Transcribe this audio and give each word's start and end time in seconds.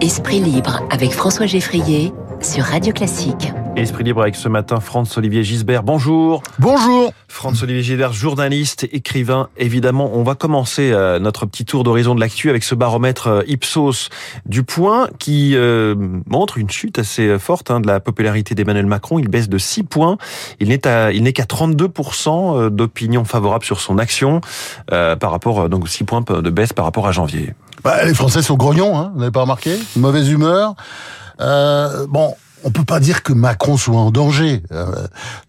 Esprit 0.00 0.38
libre 0.38 0.82
avec 0.90 1.10
François 1.10 1.46
Geffrier 1.46 2.12
sur 2.40 2.62
Radio 2.64 2.92
Classique. 2.92 3.52
Esprit 3.80 4.02
libre 4.02 4.22
avec 4.22 4.34
ce 4.34 4.48
matin 4.48 4.80
Franz-Olivier 4.80 5.44
Gisbert. 5.44 5.84
Bonjour. 5.84 6.42
Bonjour. 6.58 7.12
Franz-Olivier 7.28 7.82
Gisbert, 7.82 8.12
journaliste, 8.12 8.88
écrivain. 8.90 9.48
Évidemment, 9.56 10.10
on 10.14 10.24
va 10.24 10.34
commencer 10.34 10.90
euh, 10.90 11.20
notre 11.20 11.46
petit 11.46 11.64
tour 11.64 11.84
d'horizon 11.84 12.16
de 12.16 12.20
l'actu 12.20 12.50
avec 12.50 12.64
ce 12.64 12.74
baromètre 12.74 13.28
euh, 13.28 13.42
Ipsos 13.46 14.08
du 14.46 14.64
Point 14.64 15.08
qui 15.20 15.54
euh, 15.54 15.94
montre 16.26 16.58
une 16.58 16.68
chute 16.68 16.98
assez 16.98 17.38
forte 17.38 17.70
hein, 17.70 17.78
de 17.78 17.86
la 17.86 18.00
popularité 18.00 18.56
d'Emmanuel 18.56 18.86
Macron. 18.86 19.20
Il 19.20 19.28
baisse 19.28 19.48
de 19.48 19.58
6 19.58 19.84
points. 19.84 20.18
Il 20.58 20.68
n'est 20.68 20.86
à, 20.86 21.12
il 21.12 21.22
n'est 21.22 21.32
qu'à 21.32 21.44
32% 21.44 22.70
d'opinion 22.70 23.24
favorable 23.24 23.64
sur 23.64 23.80
son 23.80 23.98
action 23.98 24.40
par 24.88 25.30
rapport 25.30 25.68
donc 25.68 25.88
6 25.88 26.04
points 26.04 26.24
de 26.28 26.50
baisse 26.50 26.72
par 26.72 26.84
rapport 26.84 27.06
à 27.06 27.12
janvier. 27.12 27.54
Bah, 27.84 28.04
les 28.04 28.14
Français 28.14 28.42
sont 28.42 28.56
grognons, 28.56 28.98
hein, 28.98 29.12
vous 29.14 29.20
n'avez 29.20 29.32
pas 29.32 29.42
remarqué? 29.42 29.78
Mauvaise 29.96 30.30
humeur. 30.30 30.74
Euh, 31.40 32.06
bon, 32.08 32.34
on 32.64 32.70
peut 32.70 32.84
pas 32.84 33.00
dire 33.00 33.22
que 33.22 33.32
Macron 33.32 33.76
soit 33.76 33.98
en 33.98 34.10
danger. 34.10 34.62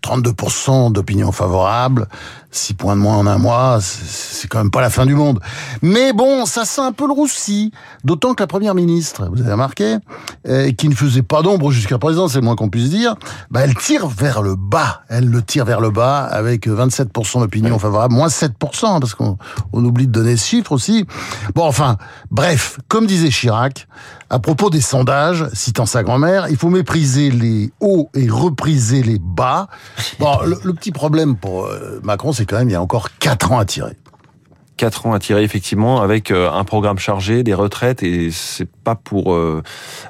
32% 0.03 0.87
euh, 0.87 0.89
d'opinion 0.89 1.31
favorable, 1.31 2.07
6 2.51 2.73
points 2.73 2.95
de 2.95 3.01
moins 3.01 3.17
en 3.17 3.27
un 3.27 3.37
mois, 3.37 3.79
c'est 3.81 4.47
quand 4.47 4.57
même 4.57 4.71
pas 4.71 4.81
la 4.81 4.89
fin 4.89 5.05
du 5.05 5.13
monde. 5.13 5.39
Mais 5.81 6.13
bon, 6.13 6.45
ça 6.45 6.65
sent 6.65 6.81
un 6.81 6.91
peu 6.91 7.05
le 7.05 7.13
roussi. 7.13 7.71
D'autant 8.03 8.33
que 8.33 8.41
la 8.41 8.47
première 8.47 8.73
ministre, 8.73 9.29
vous 9.31 9.41
avez 9.41 9.51
remarqué, 9.51 9.97
euh, 10.47 10.71
qui 10.71 10.89
ne 10.89 10.95
faisait 10.95 11.21
pas 11.21 11.41
d'ombre 11.41 11.71
jusqu'à 11.71 11.99
présent, 11.99 12.27
c'est 12.27 12.41
moins 12.41 12.55
qu'on 12.55 12.69
puisse 12.69 12.89
dire, 12.89 13.15
bah 13.51 13.61
elle 13.63 13.75
tire 13.75 14.07
vers 14.07 14.41
le 14.41 14.55
bas. 14.55 15.01
Elle 15.09 15.29
le 15.29 15.41
tire 15.43 15.65
vers 15.65 15.81
le 15.81 15.91
bas 15.91 16.23
avec 16.23 16.67
27% 16.67 17.41
d'opinion 17.41 17.77
favorable, 17.77 18.13
moins 18.13 18.27
7%, 18.27 18.99
parce 18.99 19.13
qu'on 19.13 19.37
on 19.73 19.85
oublie 19.85 20.07
de 20.07 20.11
donner 20.11 20.35
ce 20.35 20.45
chiffre 20.45 20.71
aussi. 20.71 21.05
Bon, 21.53 21.65
enfin, 21.65 21.97
bref, 22.31 22.79
comme 22.87 23.05
disait 23.05 23.29
Chirac, 23.29 23.87
à 24.29 24.39
propos 24.39 24.69
des 24.69 24.81
sondages, 24.81 25.47
citant 25.53 25.85
sa 25.85 26.03
grand-mère, 26.03 26.47
il 26.49 26.57
faut 26.57 26.69
mépriser 26.69 27.31
les 27.31 27.71
hauts 27.79 28.09
et 28.13 28.29
repriser 28.29 29.01
les 29.01 29.17
bas. 29.19 29.67
Bon, 30.19 30.37
le, 30.45 30.73
petit 30.73 30.91
problème 30.91 31.35
pour 31.35 31.65
euh, 31.65 31.99
Macron, 32.03 32.31
c'est 32.39 32.45
quand 32.45 32.57
même 32.57 32.69
il 32.69 32.71
y 32.71 32.75
a 32.75 32.81
encore 32.81 33.09
quatre 33.19 33.51
ans 33.51 33.59
à 33.59 33.65
tirer. 33.65 33.97
Quatre 34.77 35.05
ans 35.05 35.13
à 35.13 35.19
tirer 35.19 35.43
effectivement 35.43 36.01
avec 36.01 36.31
euh, 36.31 36.49
un 36.49 36.63
programme 36.63 36.97
chargé, 36.97 37.43
des 37.43 37.53
retraites 37.53 38.01
et 38.01 38.31
c'est 38.31 38.69
pas 38.85 38.95
pour 38.95 39.33
euh, 39.33 39.61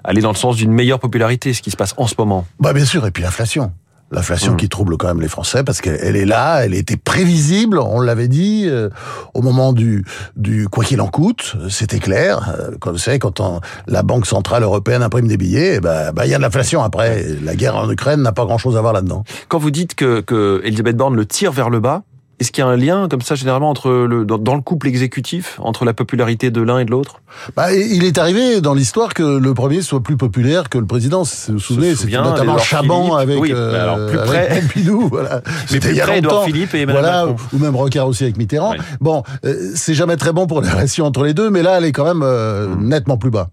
aller 0.03 0.22
dans 0.22 0.30
le 0.30 0.35
sens 0.35 0.57
d'une 0.57 0.72
meilleure 0.72 1.00
popularité 1.00 1.55
ce 1.55 1.63
qui 1.63 1.72
se 1.72 1.75
passe 1.75 1.95
en 1.97 2.05
ce 2.05 2.13
moment. 2.19 2.45
Bah 2.59 2.72
bien 2.72 2.85
sûr 2.85 3.07
et 3.07 3.11
puis 3.11 3.23
l'inflation. 3.23 3.72
L'inflation 4.11 4.53
mmh. 4.53 4.57
qui 4.57 4.69
trouble 4.69 4.97
quand 4.97 5.07
même 5.07 5.22
les 5.22 5.27
Français 5.27 5.63
parce 5.63 5.81
qu'elle 5.81 6.16
est 6.16 6.25
là, 6.25 6.66
elle 6.66 6.73
était 6.73 6.97
prévisible, 6.97 7.77
on 7.77 8.00
l'avait 8.00 8.27
dit 8.27 8.63
euh, 8.66 8.89
au 9.35 9.44
moment 9.44 9.72
du 9.72 10.03
du 10.35 10.67
quoi 10.67 10.83
qu'il 10.83 11.00
en 11.00 11.07
coûte, 11.07 11.55
c'était 11.69 12.00
clair. 12.00 12.55
Euh, 12.57 12.72
comme 12.80 12.94
vous 12.94 13.00
savez, 13.00 13.19
quand 13.19 13.39
la 13.85 14.02
Banque 14.02 14.25
centrale 14.25 14.63
européenne 14.63 15.03
imprime 15.03 15.27
des 15.27 15.38
billets, 15.38 15.75
eh 15.75 15.80
ben 15.80 16.11
bah 16.11 16.25
il 16.25 16.31
y 16.31 16.33
a 16.33 16.38
de 16.38 16.41
l'inflation 16.41 16.81
après. 16.81 17.23
La 17.44 17.55
guerre 17.55 17.75
en 17.75 17.89
Ukraine 17.89 18.23
n'a 18.23 18.31
pas 18.31 18.45
grand-chose 18.45 18.77
à 18.77 18.81
voir 18.81 18.94
là-dedans. 18.94 19.23
Quand 19.47 19.59
vous 19.59 19.69
dites 19.69 19.94
que, 19.94 20.22
que 20.22 20.59
Elisabeth 20.63 20.97
Borne 20.97 21.16
le 21.16 21.27
tire 21.27 21.52
vers 21.52 21.69
le 21.69 21.80
bas, 21.80 22.02
est-ce 22.40 22.52
qu'il 22.52 22.64
y 22.64 22.68
a 22.68 22.70
un 22.70 22.78
lien 22.78 23.08
comme 23.09 23.22
ça 23.22 23.36
généralement 23.36 23.70
entre 23.70 23.92
le 23.92 24.26
dans, 24.26 24.56
le 24.56 24.62
couple 24.62 24.88
exécutif 24.88 25.59
entre 25.62 25.84
la 25.84 25.94
popularité 25.94 26.52
de 26.52 26.62
l'un 26.62 26.80
et 26.80 26.86
de 26.86 26.92
l'autre? 26.92 27.22
Bah, 27.56 27.73
il 27.73 28.06
est 28.06 28.18
arrivé 28.18 28.62
dans 28.62 28.73
l'histoire 28.73 29.14
que 29.14 29.23
le 29.23 29.54
premier 29.54 29.81
soit 29.81 30.02
plus 30.02 30.18
populaire 30.18 30.70
que 30.70 30.78
le 30.78 30.86
président. 30.86 31.23
Vous 31.23 31.54
vous 31.54 31.59
souvenez, 31.59 31.96
c'était 31.96 32.18
notamment 32.18 32.58
Chaban 32.58 33.16
avec, 33.16 33.40
oui, 33.40 33.52
alors, 33.52 34.08
plus 34.08 34.18
près, 34.18 34.52
euh, 34.52 34.62
Pompidou, 34.62 35.08
voilà. 35.09 35.42
Mais 35.72 35.80
plus 35.80 35.96
près, 35.96 36.18
Edouard 36.20 36.46
Philippe 36.46 36.73
et 36.76 36.81
Emmanuel 36.81 37.04
voilà, 37.04 37.26
Macron. 37.26 37.46
ou 37.54 37.58
même 37.59 37.76
Rocard 37.76 38.08
aussi 38.08 38.23
avec 38.23 38.38
Mitterrand. 38.38 38.76
Bon, 39.02 39.24
euh, 39.46 39.72
c'est 39.76 39.94
jamais 39.94 40.16
très 40.16 40.31
bon 40.31 40.48
pour 40.48 40.62
la 40.62 40.72
relation 40.72 41.06
entre 41.06 41.24
les 41.24 41.34
deux, 41.34 41.50
mais 41.50 41.62
là, 41.62 41.78
elle 41.78 41.86
est 41.86 41.92
quand 41.92 42.06
même 42.06 42.24
euh, 42.24 42.68
mm. 42.68 42.88
nettement 42.88 43.18
plus 43.18 43.31
bas. 43.31 43.50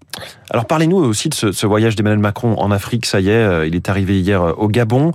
Alors 0.51 0.67
parlez-nous 0.67 0.97
aussi 0.97 1.29
de 1.29 1.35
ce, 1.35 1.53
ce 1.53 1.67
voyage 1.67 1.97
d'Emmanuel 1.97 2.21
Macron 2.21 2.55
en 2.59 2.71
Afrique. 2.71 3.05
Ça 3.05 3.21
y 3.21 3.31
est, 3.31 3.69
il 3.69 3.75
est 3.75 3.89
arrivé 3.89 4.21
hier 4.21 4.55
au 4.59 4.69
Gabon. 4.69 5.13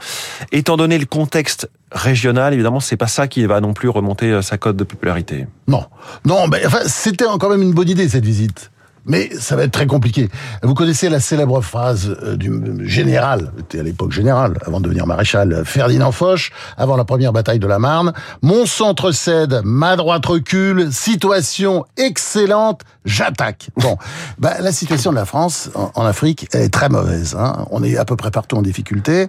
Étant 0.51 0.77
donné 0.77 0.97
le 0.97 1.05
contexte 1.05 1.69
régional, 1.91 2.53
évidemment, 2.53 2.79
c'est 2.79 2.97
pas 2.97 3.07
ça 3.07 3.27
qui 3.27 3.45
va 3.45 3.59
non 3.61 3.73
plus 3.73 3.89
remonter 3.89 4.31
euh, 4.31 4.41
sa 4.41 4.57
cote 4.57 4.77
de 4.77 4.83
popularité. 4.83 5.47
Non, 5.67 5.85
non, 6.25 6.47
mais 6.47 6.65
enfin, 6.65 6.79
c'était 6.85 7.25
quand 7.39 7.49
même 7.49 7.61
une 7.61 7.73
bonne 7.73 7.89
idée 7.89 8.07
cette 8.07 8.25
visite. 8.25 8.70
Mais 9.05 9.29
ça 9.39 9.55
va 9.55 9.63
être 9.63 9.71
très 9.71 9.87
compliqué. 9.87 10.29
Vous 10.63 10.73
connaissez 10.73 11.09
la 11.09 11.19
célèbre 11.19 11.61
phrase 11.61 12.15
euh, 12.23 12.35
du 12.35 12.51
général, 12.87 13.51
était 13.59 13.79
à 13.79 13.83
l'époque 13.83 14.11
général, 14.11 14.57
avant 14.65 14.79
de 14.79 14.85
devenir 14.85 15.07
maréchal, 15.07 15.63
Ferdinand 15.65 16.11
Foch, 16.11 16.51
avant 16.77 16.95
la 16.97 17.03
première 17.03 17.33
bataille 17.33 17.59
de 17.59 17.67
la 17.67 17.79
Marne. 17.79 18.13
Mon 18.41 18.65
centre 18.65 19.11
cède, 19.11 19.61
ma 19.63 19.95
droite 19.95 20.25
recule, 20.25 20.91
situation 20.91 21.85
excellente, 21.97 22.81
j'attaque. 23.05 23.69
Bon, 23.77 23.97
bah, 24.37 24.55
la 24.59 24.71
situation 24.71 25.11
de 25.11 25.15
la 25.15 25.25
France 25.25 25.69
en, 25.73 26.05
Afrique, 26.05 26.47
elle 26.53 26.61
est 26.61 26.73
très 26.73 26.89
mauvaise. 26.89 27.35
Hein. 27.39 27.65
On 27.71 27.83
est 27.83 27.97
à 27.97 28.05
peu 28.05 28.15
près 28.15 28.31
partout 28.31 28.57
en 28.57 28.61
difficulté. 28.61 29.27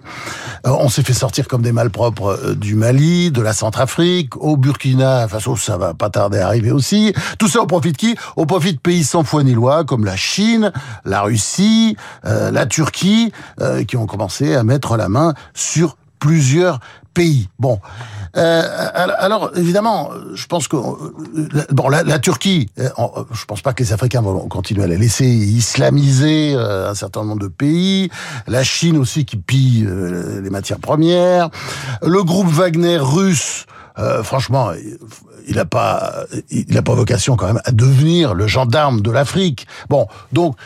Euh, 0.67 0.71
on 0.81 0.89
s'est 0.89 1.03
fait 1.03 1.13
sortir 1.13 1.49
comme 1.49 1.63
des 1.63 1.73
malpropres 1.73 2.39
euh, 2.45 2.55
du 2.55 2.75
Mali, 2.75 3.31
de 3.31 3.41
la 3.41 3.53
Centrafrique, 3.53 4.37
au 4.37 4.57
Burkina 4.57 5.29
Faso, 5.29 5.57
ça 5.57 5.77
va 5.77 5.95
pas 5.95 6.11
tarder 6.11 6.39
à 6.39 6.47
arriver 6.47 6.71
aussi. 6.71 7.15
Tout 7.39 7.49
ça 7.49 7.61
au 7.61 7.67
profit 7.67 7.93
de 7.93 7.97
qui? 7.97 8.17
Au 8.37 8.47
profit 8.47 8.75
de 8.75 8.79
pays 8.79 9.05
sans 9.05 9.25
foi 9.25 9.43
ni 9.43 9.55
loi, 9.55 9.62
comme 9.87 10.05
la 10.05 10.17
Chine, 10.17 10.73
la 11.05 11.23
Russie, 11.23 11.97
euh, 12.25 12.51
la 12.51 12.67
Turquie, 12.67 13.33
qui 13.87 13.97
ont 13.97 14.07
commencé 14.07 14.55
à 14.55 14.65
mettre 14.65 14.97
la 14.97 15.09
main 15.09 15.35
sur 15.55 15.97
plusieurs 16.19 16.79
pays. 17.15 17.49
Bon, 17.59 17.81
euh, 18.37 18.63
alors 18.95 19.51
évidemment, 19.57 20.11
je 20.35 20.47
pense 20.47 20.69
que 20.69 20.77
euh, 20.77 21.67
bon, 21.71 21.89
la, 21.89 22.19
Turquie, 22.19 22.71
euh, 22.79 22.89
je 23.33 23.45
pense 23.45 23.61
pas 23.61 23.73
que 23.73 23.83
les 23.83 23.93
Africains 23.93 24.23
vont 24.23 24.49
continuer 24.49 24.85
à 24.85 24.87
la 24.87 24.97
laisser 24.97 25.27
islamiser 25.27 26.55
un 26.55 26.95
certain 26.95 27.25
nombre 27.25 27.43
de 27.43 27.49
pays. 27.49 28.11
La 28.47 28.65
Chine 28.65 28.97
aussi 28.97 29.25
qui 29.25 29.37
pille 29.37 29.87
les 30.43 30.51
matières 30.51 30.79
premières. 30.79 31.51
Le 32.03 32.23
groupe 32.23 32.49
Wagner 32.49 32.99
russe. 32.99 33.67
Franchement, 34.23 34.73
il 35.47 35.57
n'a 35.57 35.65
pas, 35.65 36.25
il 36.51 36.77
a 36.77 36.83
pas 36.83 36.95
vocation 36.95 37.37
quand 37.37 37.47
même 37.47 37.61
à 37.65 37.73
devenir 37.73 38.35
le 38.35 38.47
gendarme 38.47 39.01
de 39.01 39.11
l'Afrique. 39.11 39.67
Bon, 39.89 40.07
donc 40.33 40.57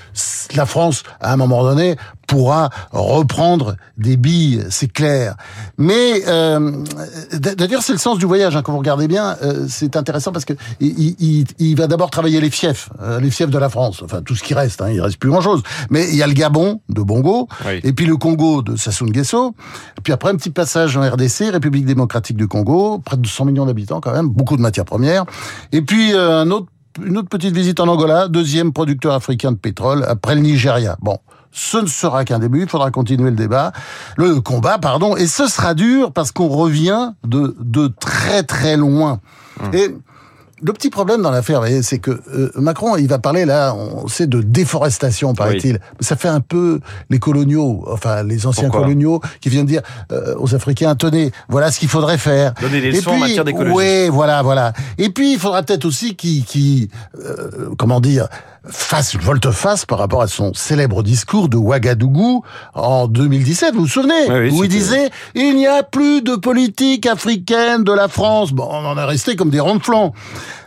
la 0.55 0.67
France, 0.67 1.03
à 1.21 1.33
un 1.33 1.37
moment 1.37 1.63
donné, 1.63 1.97
pourra 2.27 2.71
reprendre 2.93 3.77
des 3.97 4.17
billes, 4.17 4.65
c'est 4.71 4.93
clair. 4.93 5.37
Mais 5.79 6.23
euh, 6.27 6.85
d'ailleurs, 7.33 7.83
c'est 7.83 7.93
le 7.93 7.99
sens 7.99 8.19
du 8.19 8.27
voyage. 8.27 8.57
Hein, 8.57 8.63
quand 8.63 8.73
vous 8.73 8.79
regardez 8.79 9.09
bien, 9.09 9.37
euh, 9.43 9.67
c'est 9.69 9.97
intéressant 9.97 10.33
parce 10.33 10.45
que 10.45 10.55
il, 10.81 11.75
va 11.77 11.87
d'abord 11.87 12.11
travailler 12.11 12.41
les 12.41 12.51
fiefs, 12.51 12.91
euh, 13.03 13.21
les 13.21 13.31
fiefs 13.31 13.51
de 13.51 13.59
la 13.59 13.69
France. 13.69 14.03
Enfin, 14.03 14.23
tout 14.23 14.35
ce 14.35 14.43
qui 14.43 14.55
reste. 14.55 14.83
Hein, 14.83 14.91
il 14.91 15.01
reste 15.01 15.19
plus 15.19 15.31
grand-chose. 15.31 15.63
Mais 15.91 16.09
il 16.09 16.17
y 16.17 16.23
a 16.23 16.27
le 16.27 16.33
Gabon 16.33 16.81
de 16.89 17.03
Bongo, 17.03 17.49
et 17.83 17.93
puis 17.93 18.07
le 18.07 18.17
Congo 18.17 18.63
de 18.63 18.77
Sassou 18.77 19.07
Nguesso. 19.07 19.55
Puis 20.03 20.13
après, 20.13 20.31
un 20.31 20.37
petit 20.37 20.51
passage 20.51 20.97
en 20.97 21.03
RDC, 21.03 21.51
République 21.53 21.87
démocratique 21.87 22.37
du 22.37 22.49
Congo, 22.49 22.99
près 22.99 23.17
de 23.17 23.27
100 23.27 23.47
millions 23.47 23.67
d'habitants 23.67 24.01
quand 24.01 24.13
même, 24.13 24.29
beaucoup 24.29 24.57
de 24.57 24.63
matières 24.63 24.85
premières. 24.85 25.25
Et 25.73 25.83
puis 25.83 26.13
un 26.13 26.51
autre 26.51 26.67
une 27.05 27.19
autre 27.19 27.29
petite 27.29 27.55
visite 27.55 27.81
en 27.81 27.89
Angola, 27.89 28.29
deuxième 28.29 28.73
producteur 28.73 29.13
africain 29.13 29.53
de 29.53 29.57
pétrole 29.57 30.05
après 30.09 30.35
le 30.35 30.41
Nigeria. 30.41 30.97
Bon, 31.01 31.19
ce 31.53 31.79
ne 31.79 31.87
sera 31.87 32.25
qu'un 32.25 32.39
début, 32.39 32.63
il 32.63 32.69
faudra 32.69 32.91
continuer 32.91 33.31
le 33.31 33.37
débat, 33.37 33.73
le 34.17 34.41
combat, 34.41 34.79
pardon, 34.79 35.17
et 35.17 35.27
ce 35.27 35.47
sera 35.47 35.75
dur 35.75 36.13
parce 36.13 36.33
qu'on 36.33 36.49
revient 36.49 37.13
de, 37.25 37.57
de 37.61 37.89
très 38.01 38.43
très 38.43 38.77
loin. 38.77 39.21
Mmh. 39.61 39.75
Et 39.75 39.95
le 40.63 40.73
petit 40.73 40.89
problème 40.89 41.21
dans 41.21 41.31
l'affaire, 41.31 41.63
c'est 41.83 41.99
que 41.99 42.11
euh, 42.11 42.51
Macron, 42.55 42.97
il 42.97 43.09
va 43.09 43.19
parler 43.19 43.45
là, 43.45 43.75
on 43.75 44.09
sait 44.09 44.27
de 44.27 44.41
déforestation, 44.41 45.35
paraît-il. 45.35 45.81
Ça 46.01 46.17
fait 46.17 46.29
un 46.29 46.41
peu 46.41 46.81
les 47.11 47.19
coloniaux, 47.19 47.85
enfin 47.91 48.23
les 48.23 48.47
anciens 48.47 48.71
coloniaux, 48.71 49.21
qui 49.43 49.51
viennent 49.51 49.67
dire 49.67 49.83
euh, 50.13 50.35
aux 50.39 50.55
Africains 50.55 50.95
tenez, 50.95 51.31
voilà 51.51 51.71
ce 51.71 51.79
qu'il 51.79 51.91
faudrait 51.91 52.17
faire. 52.17 52.55
Donner 52.61 52.81
des 52.81 52.91
leçons 52.91 53.11
en 53.11 53.19
matière 53.19 53.45
d'écologie. 53.45 53.75
Oui, 53.75 54.09
voilà, 54.09 54.43
voilà. 54.43 54.73
Et 54.97 55.11
puis 55.11 55.35
il 55.35 55.39
faudra 55.39 55.63
peut-être 55.63 55.85
aussi 55.85 56.17
qui, 56.17 56.43
qui, 56.45 56.89
euh, 57.23 57.75
comment 57.77 58.01
dire, 58.01 58.29
fasse 58.69 59.15
une 59.15 59.21
volte-face 59.21 59.87
par 59.87 59.99
rapport 59.99 60.23
à 60.23 60.29
son 60.29 60.55
célèbre 60.55 61.03
discours 61.03 61.49
de 61.49 61.57
Ouagadougou 61.57 62.43
en 62.75 63.09
2017, 63.09 63.75
vous 63.75 63.83
vous 63.83 63.87
souvenez 63.87 64.51
Où 64.51 64.65
il 64.65 64.69
disait 64.69 65.11
«Il 65.35 65.57
n'y 65.57 65.67
a 65.67 65.83
plus 65.83 66.23
de 66.23 66.37
politique 66.37 67.07
africaine 67.07 67.85
de 67.85 67.93
la 67.93 68.09
France». 68.09 68.53
Bon, 68.53 68.69
on 68.71 68.87
en 68.87 68.99
est 68.99 69.05
resté 69.05 69.37
comme 69.37 69.51
des 69.51 69.61
ronds 69.61 69.77
de 69.77 69.83
flanc. 69.83 70.13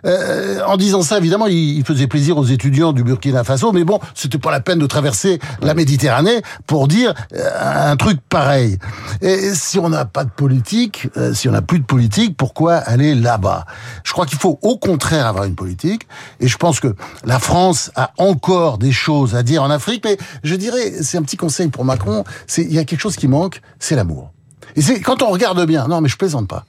Euh, 0.05 0.61
en 0.65 0.77
disant 0.77 1.01
ça, 1.01 1.17
évidemment, 1.17 1.47
il, 1.47 1.83
faisait 1.83 2.07
plaisir 2.07 2.37
aux 2.37 2.45
étudiants 2.45 2.93
du 2.93 3.03
Burkina 3.03 3.43
Faso, 3.43 3.71
mais 3.71 3.83
bon, 3.83 3.99
c'était 4.13 4.37
pas 4.37 4.51
la 4.51 4.59
peine 4.59 4.79
de 4.79 4.85
traverser 4.85 5.39
la 5.61 5.73
Méditerranée 5.73 6.41
pour 6.67 6.87
dire 6.87 7.13
euh, 7.35 7.91
un 7.91 7.95
truc 7.95 8.19
pareil. 8.29 8.77
Et 9.21 9.53
si 9.53 9.79
on 9.79 9.89
n'a 9.89 10.05
pas 10.05 10.23
de 10.23 10.29
politique, 10.29 11.07
euh, 11.17 11.33
si 11.33 11.49
on 11.49 11.51
n'a 11.51 11.61
plus 11.61 11.79
de 11.79 11.85
politique, 11.85 12.37
pourquoi 12.37 12.75
aller 12.75 13.15
là-bas? 13.15 13.65
Je 14.03 14.13
crois 14.13 14.25
qu'il 14.25 14.37
faut 14.37 14.59
au 14.61 14.77
contraire 14.77 15.25
avoir 15.25 15.45
une 15.45 15.55
politique, 15.55 16.07
et 16.39 16.47
je 16.47 16.57
pense 16.57 16.79
que 16.79 16.95
la 17.25 17.39
France 17.39 17.88
a 17.95 18.11
encore 18.17 18.77
des 18.77 18.91
choses 18.91 19.35
à 19.35 19.43
dire 19.43 19.63
en 19.63 19.69
Afrique, 19.69 20.03
mais 20.03 20.17
je 20.43 20.55
dirais, 20.55 20.93
c'est 21.01 21.17
un 21.17 21.23
petit 21.23 21.37
conseil 21.37 21.67
pour 21.69 21.85
Macron, 21.85 22.23
il 22.57 22.73
y 22.73 22.79
a 22.79 22.85
quelque 22.85 22.99
chose 23.01 23.15
qui 23.15 23.27
manque, 23.27 23.61
c'est 23.79 23.95
l'amour. 23.95 24.31
Et 24.75 24.81
c'est 24.81 24.99
quand 25.01 25.21
on 25.23 25.29
regarde 25.29 25.65
bien, 25.65 25.87
non 25.87 26.01
mais 26.01 26.09
je 26.09 26.17
plaisante 26.17 26.47
pas. 26.47 26.65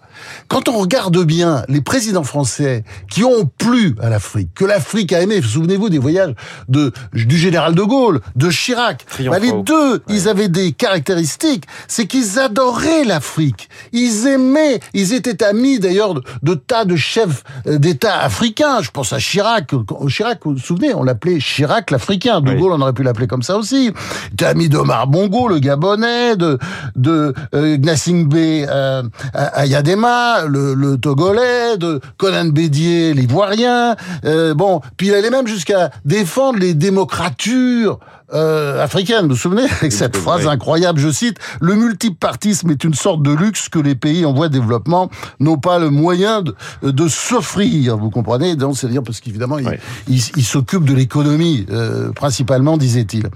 Quand 0.49 0.69
on 0.69 0.79
regarde 0.79 1.19
bien 1.25 1.65
les 1.69 1.81
présidents 1.81 2.25
français 2.25 2.85
qui 3.11 3.25
ont 3.25 3.51
plu 3.59 3.95
à 4.01 4.09
l'Afrique, 4.09 4.51
que 4.55 4.65
l'Afrique 4.65 5.13
a 5.13 5.23
aimé, 5.23 5.41
souvenez-vous 5.43 5.89
des 5.89 5.99
voyages 5.99 6.35
de, 6.69 6.93
du 7.13 7.37
général 7.37 7.75
de 7.75 7.83
Gaulle, 7.83 8.21
de 8.37 8.51
Chirac, 8.51 9.07
bah, 9.27 9.39
les 9.39 9.53
deux, 9.53 10.03
ils 10.09 10.29
avaient 10.29 10.49
des 10.49 10.73
caractéristiques, 10.73 11.65
c'est 11.89 12.07
qu'ils 12.07 12.39
adoraient 12.39 13.05
l'Afrique, 13.05 13.69
ils 13.93 14.27
aimaient, 14.27 14.81
ils 14.95 15.13
étaient 15.13 15.43
amis 15.45 15.79
d'ailleurs 15.79 16.15
de, 16.15 16.23
de, 16.43 16.55
tas 16.55 16.85
de 16.85 16.97
chefs 16.97 17.45
euh, 17.67 17.79
d'État 17.79 18.19
africains, 18.21 18.81
je 18.83 18.91
pense 18.91 19.13
à 19.13 19.19
Chirac, 19.19 19.71
Chirac, 20.09 20.41
vous 20.45 20.53
vous 20.53 20.59
souvenez, 20.59 20.95
on 20.95 21.03
l'appelait 21.03 21.39
Chirac 21.39 21.91
l'Africain, 21.91 22.41
de 22.41 22.53
Gaulle 22.55 22.73
on 22.73 22.81
aurait 22.81 22.93
pu 22.93 23.03
l'appeler 23.03 23.27
comme 23.27 23.43
ça 23.43 23.57
aussi, 23.57 23.93
était 24.33 24.47
ami 24.47 24.69
d'Omar 24.69 25.07
Bongo, 25.07 25.49
le 25.49 25.59
Gabonais, 25.59 26.37
de, 26.37 26.59
de 26.97 27.35
euh, 27.55 27.77
Gnassingbé 27.77 28.67
euh, 28.69 29.03
Ayadema, 29.35 30.10
le, 30.49 30.75
le, 30.75 30.97
Togolais, 30.97 31.77
de 31.77 32.01
Conan 32.17 32.47
Bédier, 32.47 33.15
l'Ivoirien. 33.15 33.97
Euh, 34.25 34.55
bon, 34.55 34.81
puis 34.97 35.09
il 35.09 35.15
allait 35.15 35.31
même 35.31 35.47
jusqu'à 35.47 35.91
défendre 36.05 36.59
les 36.59 36.75
démocratures 36.75 37.99
euh, 38.33 38.83
africaines. 38.83 39.23
Vous 39.23 39.31
vous 39.31 39.37
souvenez 39.37 39.65
avec 39.81 39.93
cette 39.93 40.17
phrase 40.17 40.47
incroyable, 40.47 41.01
je 41.01 41.11
cite 41.11 41.39
le 41.61 41.75
multipartisme 41.75 42.71
est 42.71 42.85
une 42.85 42.95
sorte 42.95 43.23
de 43.23 43.33
luxe 43.33 43.69
que 43.69 43.79
les 43.79 43.95
pays 43.95 44.25
en 44.25 44.33
voie 44.33 44.49
de 44.49 44.53
développement 44.53 45.11
n'ont 45.41 45.59
pas 45.59 45.79
le 45.79 45.91
moyen 45.91 46.43
de, 46.43 46.55
de 46.83 47.09
s'offrir. 47.09 47.97
Vous 47.97 48.11
comprenez? 48.11 48.55
Donc 48.55 48.77
c'est-à-dire 48.77 49.03
parce 49.03 49.21
qu'évidemment 49.21 49.59
il, 49.59 49.79
il, 50.09 50.45
s'occupe 50.45 50.85
de 50.85 50.95
l'économie 50.95 51.67
euh, 51.71 52.13
principalement, 52.13 52.77
disait-il. 52.77 53.29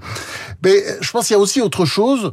Mais 0.63 0.81
je 1.01 1.11
pense 1.11 1.27
qu'il 1.27 1.35
y 1.35 1.37
a 1.37 1.41
aussi 1.41 1.61
autre 1.61 1.85
chose 1.85 2.31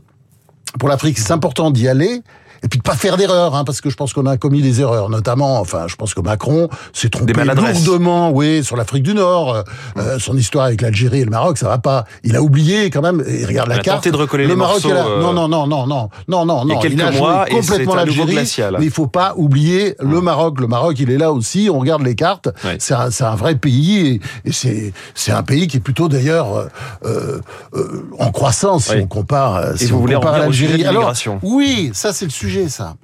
pour 0.78 0.88
l'Afrique. 0.88 1.18
C'est 1.18 1.32
important 1.32 1.70
d'y 1.70 1.88
aller 1.88 2.22
et 2.62 2.68
puis 2.68 2.78
de 2.78 2.82
pas 2.82 2.94
faire 2.94 3.16
d'erreurs, 3.16 3.54
hein, 3.54 3.64
parce 3.64 3.80
que 3.80 3.90
je 3.90 3.96
pense 3.96 4.12
qu'on 4.12 4.26
a 4.26 4.36
commis 4.36 4.62
des 4.62 4.80
erreurs, 4.80 5.08
notamment, 5.08 5.60
enfin, 5.60 5.86
je 5.88 5.96
pense 5.96 6.14
que 6.14 6.20
Macron 6.20 6.68
s'est 6.92 7.08
trompé 7.08 7.32
lourdement, 7.32 8.30
oui, 8.30 8.62
sur 8.62 8.76
l'Afrique 8.76 9.02
du 9.02 9.14
Nord, 9.14 9.54
euh, 9.54 9.62
euh 9.96 10.18
son 10.18 10.36
histoire 10.36 10.66
avec 10.66 10.80
l'Algérie 10.80 11.20
et 11.20 11.24
le 11.24 11.30
Maroc, 11.30 11.58
ça 11.58 11.68
va 11.68 11.78
pas. 11.78 12.04
Il 12.22 12.36
a 12.36 12.42
oublié 12.42 12.90
quand 12.90 13.02
même. 13.02 13.22
Et 13.26 13.44
regarde 13.44 13.68
la 13.68 13.78
carte. 13.78 14.06
de 14.06 14.16
recoller 14.16 14.46
le 14.46 14.54
Maroc, 14.54 14.84
morceaux, 14.84 14.96
a... 14.96 15.06
euh... 15.06 15.20
non, 15.20 15.32
non, 15.32 15.48
non, 15.48 15.66
non, 15.66 15.86
non, 15.86 16.08
non, 16.28 16.44
non, 16.46 16.64
non. 16.64 16.80
Il, 16.82 16.92
il 16.92 17.02
a 17.02 17.10
joué 17.10 17.20
mois, 17.20 17.46
complètement 17.50 17.94
l'Algérie. 17.94 18.36
Mais 18.78 18.84
il 18.84 18.90
faut 18.90 19.06
pas 19.06 19.34
oublier 19.36 19.96
le 19.98 20.20
Maroc. 20.20 20.60
Le 20.60 20.66
Maroc, 20.66 20.98
il 20.98 21.10
est 21.10 21.18
là 21.18 21.32
aussi. 21.32 21.68
On 21.72 21.80
regarde 21.80 22.02
les 22.02 22.14
cartes. 22.14 22.48
Ouais. 22.64 22.76
C'est 22.78 22.94
un, 22.94 23.08
un, 23.20 23.34
vrai 23.34 23.56
pays 23.56 24.20
et, 24.44 24.48
et 24.48 24.52
c'est 24.52 24.92
c'est 25.14 25.32
un 25.32 25.42
pays 25.42 25.66
qui 25.66 25.78
est 25.78 25.80
plutôt 25.80 26.08
d'ailleurs 26.08 26.54
euh, 26.54 26.66
euh, 27.04 27.40
euh 27.74 28.02
en 28.18 28.30
croissance 28.30 28.86
si 28.86 28.96
on 28.96 29.06
compare. 29.06 29.76
Si 29.76 29.84
et 29.84 29.86
vous 29.88 29.96
on 29.96 30.00
voulez 30.00 30.14
compare 30.14 30.38
l'Algérie. 30.38 30.84
Alors 30.84 31.12
oui, 31.42 31.90
ça 31.94 32.12
c'est 32.12 32.24
le 32.24 32.30
sujet 32.30 32.51
sujet, 32.52 32.68
ça. 32.68 32.96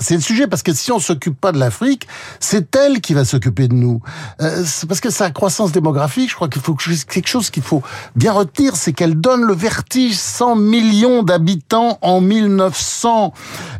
C'est 0.00 0.16
le 0.16 0.20
sujet 0.20 0.46
parce 0.48 0.62
que 0.62 0.72
si 0.72 0.90
on 0.90 0.98
s'occupe 0.98 1.40
pas 1.40 1.52
de 1.52 1.58
l'Afrique, 1.58 2.08
c'est 2.40 2.74
elle 2.74 3.00
qui 3.00 3.14
va 3.14 3.24
s'occuper 3.24 3.68
de 3.68 3.74
nous. 3.74 4.02
Euh, 4.40 4.64
parce 4.88 5.00
que 5.00 5.10
sa 5.10 5.30
croissance 5.30 5.70
démographique, 5.70 6.30
je 6.30 6.34
crois 6.34 6.48
qu'il 6.48 6.62
faut 6.62 6.74
quelque 6.74 7.28
chose 7.28 7.50
qu'il 7.50 7.62
faut 7.62 7.82
bien 8.16 8.32
retenir, 8.32 8.74
c'est 8.74 8.92
qu'elle 8.92 9.14
donne 9.14 9.42
le 9.42 9.54
vertige 9.54 10.16
100 10.16 10.56
millions 10.56 11.22
d'habitants 11.22 11.98
en 12.02 12.20
1900 12.20 13.32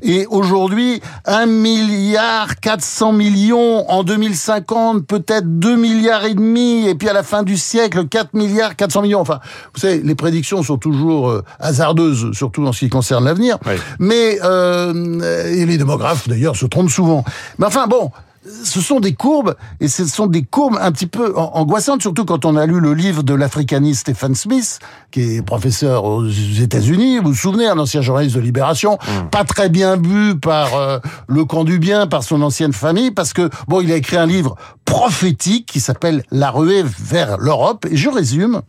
et 0.02 0.26
aujourd'hui 0.26 1.00
1 1.26 1.46
milliard 1.46 2.60
400 2.60 3.12
millions 3.12 3.90
en 3.90 4.04
2050, 4.04 5.06
peut-être 5.06 5.58
2 5.58 5.76
milliards 5.76 6.24
et 6.24 6.34
demi 6.34 6.86
et 6.86 6.94
puis 6.94 7.08
à 7.08 7.12
la 7.12 7.24
fin 7.24 7.42
du 7.42 7.56
siècle 7.56 8.06
4 8.06 8.34
milliards 8.34 8.76
400 8.76 9.02
millions. 9.02 9.20
Enfin, 9.20 9.40
vous 9.74 9.80
savez, 9.80 10.00
les 10.00 10.14
prédictions 10.14 10.62
sont 10.62 10.78
toujours 10.78 11.30
euh, 11.30 11.44
hasardeuses, 11.58 12.30
surtout 12.32 12.64
en 12.66 12.72
ce 12.72 12.80
qui 12.80 12.88
concerne 12.88 13.24
l'avenir. 13.24 13.58
Mais 13.98 14.38
euh, 14.44 15.52
et 15.52 15.66
les 15.66 15.76
démographes 15.76 16.03
d'ailleurs 16.28 16.56
se 16.56 16.66
trompe 16.66 16.90
souvent. 16.90 17.24
Mais 17.58 17.66
enfin 17.66 17.86
bon, 17.86 18.10
ce 18.64 18.80
sont 18.80 19.00
des 19.00 19.14
courbes, 19.14 19.54
et 19.80 19.88
ce 19.88 20.04
sont 20.04 20.26
des 20.26 20.42
courbes 20.42 20.76
un 20.80 20.92
petit 20.92 21.06
peu 21.06 21.34
angoissantes, 21.36 22.02
surtout 22.02 22.24
quand 22.24 22.44
on 22.44 22.56
a 22.56 22.66
lu 22.66 22.78
le 22.78 22.92
livre 22.92 23.22
de 23.22 23.34
l'africaniste 23.34 24.00
Stephen 24.00 24.34
Smith, 24.34 24.80
qui 25.10 25.36
est 25.36 25.42
professeur 25.42 26.04
aux 26.04 26.26
États-Unis. 26.26 27.18
Vous 27.18 27.30
vous 27.30 27.34
souvenez, 27.34 27.66
un 27.66 27.78
ancien 27.78 28.02
journaliste 28.02 28.36
de 28.36 28.40
Libération, 28.40 28.98
mm. 29.00 29.30
pas 29.30 29.44
très 29.44 29.68
bien 29.68 29.96
vu 29.96 30.38
par 30.38 30.74
euh, 30.74 30.98
le 31.26 31.44
camp 31.44 31.64
du 31.64 31.78
bien, 31.78 32.06
par 32.06 32.22
son 32.22 32.42
ancienne 32.42 32.72
famille, 32.72 33.10
parce 33.10 33.32
que 33.32 33.48
bon, 33.66 33.80
il 33.80 33.90
a 33.90 33.96
écrit 33.96 34.16
un 34.16 34.26
livre 34.26 34.56
prophétique 34.84 35.66
qui 35.66 35.80
s'appelle 35.80 36.22
La 36.30 36.50
ruée 36.50 36.84
vers 36.84 37.38
l'Europe. 37.38 37.86
Et 37.90 37.96
je 37.96 38.10
résume. 38.10 38.60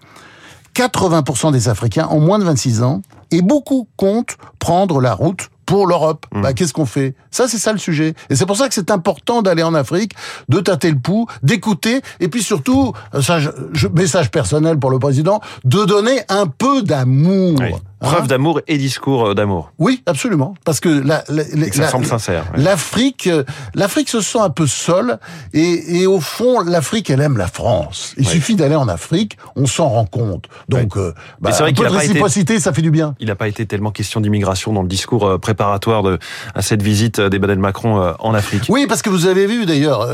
80% 0.75 1.53
des 1.53 1.69
Africains 1.69 2.09
ont 2.11 2.19
moins 2.19 2.37
de 2.37 2.43
26 2.43 2.83
ans 2.83 3.01
et 3.31 3.41
beaucoup 3.41 3.87
comptent 3.95 4.35
prendre 4.59 4.99
la 4.99 5.13
route 5.13 5.49
pour 5.65 5.87
l'Europe. 5.87 6.25
Mmh. 6.33 6.41
Bah, 6.41 6.53
qu'est-ce 6.53 6.73
qu'on 6.73 6.85
fait? 6.85 7.15
Ça, 7.31 7.47
c'est 7.47 7.57
ça 7.57 7.71
le 7.71 7.79
sujet. 7.79 8.13
Et 8.29 8.35
c'est 8.35 8.45
pour 8.45 8.57
ça 8.57 8.67
que 8.67 8.73
c'est 8.73 8.91
important 8.91 9.41
d'aller 9.41 9.63
en 9.63 9.73
Afrique, 9.73 10.13
de 10.49 10.59
tâter 10.59 10.89
le 10.89 10.99
pouls, 10.99 11.27
d'écouter, 11.43 12.01
et 12.19 12.27
puis 12.27 12.43
surtout, 12.43 12.93
ça, 13.21 13.39
je, 13.39 13.87
message 13.87 14.31
personnel 14.31 14.77
pour 14.77 14.89
le 14.89 14.99
président, 14.99 15.41
de 15.63 15.85
donner 15.85 16.21
un 16.29 16.47
peu 16.47 16.81
d'amour. 16.81 17.59
Preuve 17.99 18.23
hein 18.23 18.27
d'amour 18.27 18.61
et 18.67 18.77
discours 18.77 19.27
euh, 19.27 19.33
d'amour. 19.33 19.71
Oui, 19.79 20.03
absolument, 20.05 20.55
parce 20.65 20.79
que 20.79 20.89
la, 20.89 21.23
ça 21.71 21.87
semble 21.87 22.05
sincère. 22.05 22.43
L'Afrique, 22.55 23.27
euh, 23.27 23.43
l'Afrique 23.73 24.09
se 24.09 24.19
sent 24.19 24.39
un 24.39 24.49
peu 24.49 24.67
seule, 24.67 25.17
et, 25.53 26.01
et 26.01 26.07
au 26.07 26.19
fond, 26.19 26.59
l'Afrique, 26.59 27.09
elle 27.09 27.21
aime 27.21 27.37
la 27.37 27.47
France. 27.47 28.13
Il 28.17 28.27
suffit 28.27 28.55
d'aller 28.55 28.75
en 28.75 28.89
Afrique, 28.89 29.37
on 29.55 29.65
s'en 29.65 29.87
rend 29.87 30.05
compte. 30.05 30.45
Donc, 30.67 30.97
euh, 30.97 31.13
bah, 31.39 31.51
un 31.57 31.73
peu 31.73 31.85
de 31.85 31.89
réciprocité, 31.89 32.59
ça 32.59 32.73
fait 32.73 32.81
du 32.81 32.91
bien. 32.91 33.15
Il 33.19 33.27
n'a 33.27 33.35
pas 33.35 33.47
été 33.47 33.65
tellement 33.65 33.91
question 33.91 34.19
d'immigration 34.19 34.73
dans 34.73 34.81
le 34.81 34.89
discours 34.89 35.39
préparatoire 35.39 36.03
de, 36.03 36.19
à 36.53 36.61
cette 36.61 36.81
visite 36.81 37.21
d'Emmanuel 37.21 37.59
Macron 37.59 38.13
en 38.19 38.33
Afrique. 38.33 38.63
Oui, 38.67 38.87
parce 38.87 39.01
que 39.01 39.09
vous 39.09 39.25
avez 39.25 39.47
vu 39.47 39.65
d'ailleurs, 39.65 40.07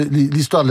l'histoire 0.00 0.64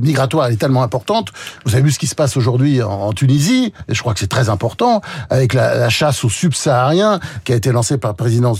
migratoire 0.00 0.48
est 0.48 0.56
tellement 0.56 0.82
importante. 0.82 1.28
Vous 1.64 1.74
avez 1.74 1.84
vu 1.84 1.92
ce 1.92 1.98
qui 1.98 2.08
se 2.08 2.14
passe 2.14 2.36
aujourd'hui 2.36 2.82
en, 2.82 3.12
Tunisie, 3.12 3.72
et 3.88 3.94
je 3.94 4.00
crois 4.00 4.14
que 4.14 4.20
c'est 4.20 4.26
très 4.26 4.48
important, 4.48 5.00
avec 5.30 5.52
la, 5.54 5.76
la 5.76 5.90
chasse 5.92 6.24
aux 6.24 6.30
subsahariens 6.30 7.20
qui 7.44 7.52
a 7.52 7.56
été 7.56 7.70
lancée 7.70 7.98
par 7.98 8.10
le 8.10 8.16
président 8.16 8.54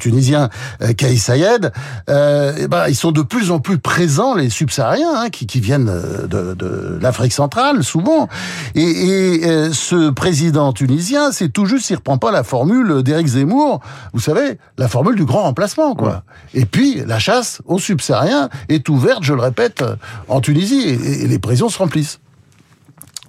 tunisien 0.00 0.48
euh, 0.82 0.92
Kais 0.92 1.16
Sayed, 1.16 1.72
euh, 2.08 2.66
ben, 2.68 2.88
ils 2.88 2.96
sont 2.96 3.12
de 3.12 3.22
plus 3.22 3.50
en 3.50 3.60
plus 3.60 3.78
présents, 3.78 4.34
les 4.34 4.50
subsahariens, 4.50 5.12
hein, 5.14 5.30
qui, 5.30 5.46
qui, 5.46 5.60
viennent 5.60 5.88
euh, 5.88 6.26
de, 6.26 6.54
de 6.54 6.98
l'Afrique 7.00 7.32
centrale, 7.32 7.84
souvent. 7.84 8.28
Et, 8.74 8.82
et 8.82 9.46
euh, 9.46 9.72
ce 9.72 10.10
président 10.10 10.72
tunisien, 10.72 11.32
c'est 11.32 11.50
tout 11.50 11.66
juste, 11.66 11.90
il 11.90 11.96
reprend 11.96 12.18
pas 12.18 12.30
la 12.30 12.42
formule 12.42 13.02
d'Éric 13.02 13.28
Zemmour, 13.28 13.80
vous 14.12 14.20
savez, 14.20 14.58
la 14.78 14.88
formule 14.88 15.16
du 15.16 15.24
grand 15.24 15.42
remplacement, 15.42 15.94
quoi. 15.94 16.22
Et 16.54 16.64
puis, 16.64 17.02
la 17.06 17.18
chasse 17.18 17.60
aux 17.66 17.78
subsahariens 17.78 18.48
est 18.68 18.88
ouverte, 18.88 19.22
je 19.22 19.34
le 19.34 19.40
répète, 19.40 19.84
en 20.28 20.40
Tunisie, 20.40 20.80
et, 20.88 21.24
et 21.24 21.28
les 21.28 21.38
prisons 21.38 21.68
se 21.68 21.78
remplissent. 21.78 22.20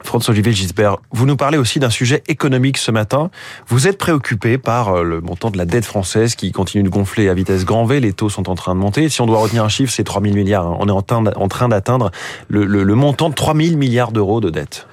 François-Olivier 0.04 0.54
Gisbert, 0.54 0.98
vous 1.12 1.26
nous 1.26 1.36
parlez 1.36 1.58
aussi 1.58 1.80
d'un 1.80 1.90
sujet 1.90 2.24
économique 2.28 2.78
ce 2.78 2.92
matin. 2.92 3.30
Vous 3.68 3.88
êtes 3.88 3.98
préoccupé 3.98 4.58
par 4.58 4.90
euh, 4.90 5.04
le 5.04 5.22
montant 5.22 5.52
de 5.52 5.58
la 5.58 5.66
dette 5.66 5.86
française 5.86 6.36
qui 6.36 6.52
continue 6.52 6.84
de 6.84 6.90
gonfler 6.90 7.30
à 7.30 7.34
vitesse 7.34 7.66
grand 7.66 7.86
V. 7.86 8.00
Les 8.00 8.14
taux 8.14 8.30
sont 8.30 8.50
en 8.50 8.56
train 8.56 8.76
de 8.76 8.80
monter. 8.80 9.10
Si 9.10 9.22
on 9.22 9.26
doit 9.26 9.40
retenir 9.40 9.64
un 9.64 9.70
chiffre, 9.70 9.92
c'est 9.92 10.04
3 10.04 10.22
000 10.22 10.34
milliards. 10.36 10.68
Hein. 10.68 10.78
On 10.80 10.88
est 10.88 10.92
en 10.92 11.48
train 11.48 11.70
d'atteindre 11.70 12.12
le, 12.48 12.96
montant 12.96 13.30
de 13.30 13.36
3 13.36 13.56
000 13.56 13.78
milliards 13.78 14.12
d'euros 14.12 14.42
de 14.42 14.50
dette. 14.50 14.88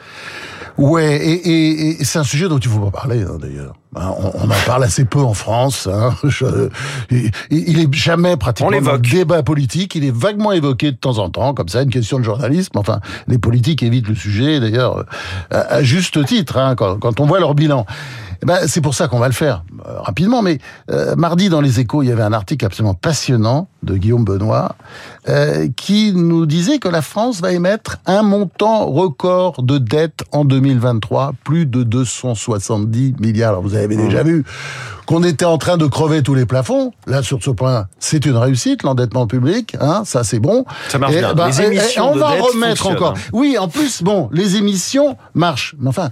Ouais, 0.78 1.16
et 1.25 2.04
c'est 2.04 2.18
un 2.18 2.25
sujet 2.25 2.48
dont 2.48 2.58
il 2.58 2.68
faut 2.68 2.80
pas 2.80 2.90
parler 2.90 3.22
hein, 3.22 3.38
d'ailleurs. 3.40 3.75
Hein, 3.95 4.12
on, 4.19 4.33
on, 4.35 4.50
en 4.50 4.66
parle 4.66 4.85
assez 4.85 5.05
peu 5.05 5.21
en 5.21 5.35
France. 5.35 5.88
Hein. 5.90 6.14
Je, 6.25 6.69
il, 7.11 7.31
il, 7.50 7.81
est 7.81 7.95
jamais 7.95 8.37
pratiquement 8.37 8.81
dans 8.81 8.93
le 8.93 8.99
débat 8.99 9.43
politique. 9.43 9.95
Il 9.95 10.05
est 10.05 10.14
vaguement 10.14 10.52
évoqué 10.52 10.93
de 10.93 10.97
temps 10.97 11.19
en 11.19 11.31
temps, 11.31 11.55
comme 11.55 11.69
ça, 11.69 11.83
une 11.83 11.90
question 11.90 12.19
de 12.19 12.25
journalisme. 12.25 12.76
Enfin, 12.78 13.00
les 13.28 13.38
politiques 13.38 13.83
évitent 13.83 14.09
le 14.09 14.14
sujet, 14.14 14.61
d'ailleurs, 14.61 15.05
à, 15.50 15.83
juste 15.83 16.25
titre, 16.26 16.59
hein, 16.59 16.75
quand, 16.76 16.99
quand 16.99 17.21
on 17.21 17.26
voit 17.26 17.40
leur 17.40 17.55
bilan. 17.55 17.87
Eh 18.43 18.47
ben, 18.47 18.66
c'est 18.66 18.81
pour 18.81 18.95
ça 18.95 19.09
qu'on 19.09 19.19
va 19.19 19.28
le 19.28 19.35
faire 19.35 19.64
euh, 19.87 20.00
rapidement. 20.00 20.43
Mais 20.43 20.59
euh, 20.90 21.16
mardi, 21.16 21.49
dans 21.49 21.61
les 21.61 21.81
Échos, 21.81 22.02
il 22.02 22.09
y 22.09 22.12
avait 22.12 22.23
un 22.23 22.33
article 22.33 22.64
absolument 22.64 22.95
passionnant 22.95 23.69
de 23.83 23.97
Guillaume 23.97 24.25
Benoît 24.25 24.76
euh, 25.28 25.69
qui 25.76 26.12
nous 26.12 26.45
disait 26.47 26.78
que 26.78 26.88
la 26.88 27.02
France 27.02 27.40
va 27.40 27.52
émettre 27.52 27.99
un 28.07 28.23
montant 28.23 28.87
record 28.87 29.62
de 29.62 29.78
dette 29.78 30.25
en 30.33 30.45
2023, 30.45 31.35
plus 31.45 31.66
de 31.66 31.83
270 31.83 33.14
milliards. 33.21 33.50
Alors, 33.50 33.62
vous 33.62 33.75
avez 33.75 33.86
déjà 33.95 34.25
mmh. 34.25 34.26
vu 34.26 34.45
qu'on 35.07 35.23
était 35.23 35.45
en 35.45 35.57
train 35.57 35.76
de 35.76 35.87
crever 35.87 36.23
tous 36.23 36.35
les 36.35 36.47
plafonds. 36.47 36.93
Là, 37.07 37.23
sur 37.23 37.43
ce 37.43 37.50
point, 37.50 37.87
c'est 38.00 38.26
une 38.26 38.37
réussite, 38.37 38.83
l'endettement 38.83 39.28
public. 39.28 39.76
Hein, 39.81 40.02
ça, 40.05 40.25
c'est 40.25 40.40
bon. 40.40 40.64
Ça 40.88 40.99
marche 40.99 41.14
bien. 41.14 41.33
Bah, 41.35 41.47
les 41.47 41.62
émissions 41.62 42.11
on 42.12 42.16
va 42.16 42.31
remettre 42.31 42.88
encore. 42.88 43.12
Hein. 43.12 43.31
Oui, 43.33 43.57
en 43.59 43.69
plus, 43.69 44.02
bon, 44.02 44.28
les 44.33 44.57
émissions 44.57 45.16
marchent. 45.35 45.76
Mais 45.78 45.88
enfin, 45.88 46.11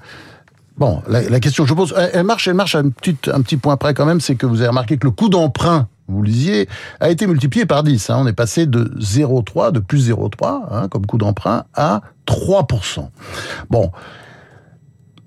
Bon, 0.76 1.02
la, 1.06 1.38
question 1.38 1.62
que 1.62 1.68
je 1.68 1.74
pose, 1.74 1.94
elle 1.96 2.24
marche, 2.24 2.48
elle 2.48 2.54
marche 2.54 2.74
à 2.74 2.80
un 2.80 2.88
petit, 2.88 3.16
un 3.32 3.42
petit 3.42 3.56
point 3.56 3.76
près 3.76 3.94
quand 3.94 4.06
même, 4.06 4.20
c'est 4.20 4.34
que 4.34 4.44
vous 4.44 4.60
avez 4.60 4.68
remarqué 4.68 4.98
que 4.98 5.06
le 5.06 5.12
coût 5.12 5.28
d'emprunt, 5.28 5.86
vous 6.08 6.20
lisiez, 6.24 6.68
a 6.98 7.10
été 7.10 7.28
multiplié 7.28 7.64
par 7.64 7.84
10. 7.84 8.10
Hein. 8.10 8.16
On 8.18 8.26
est 8.26 8.32
passé 8.32 8.66
de 8.66 8.92
0,3, 8.98 9.70
de 9.70 9.78
plus 9.78 10.10
0,3, 10.10 10.62
hein, 10.72 10.88
comme 10.88 11.06
coût 11.06 11.16
d'emprunt, 11.16 11.64
à 11.74 12.00
3%. 12.26 13.08
Bon, 13.70 13.92